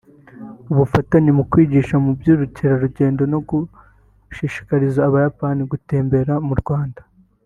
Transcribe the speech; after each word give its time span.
ubufatanye 0.71 1.31
mu 1.37 1.43
kwigisha 1.51 1.93
iby’ubukerarugendo 2.15 3.21
no 3.31 3.39
gushishikariza 3.47 4.99
Abayapani 5.07 5.61
gutemberera 5.71 6.35
mu 6.49 6.55
Rwanda 6.63 7.01